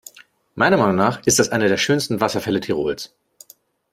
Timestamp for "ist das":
1.27-1.49